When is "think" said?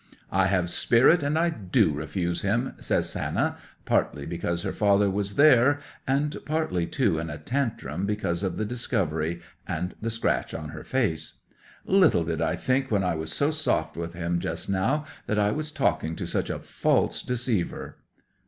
12.55-12.89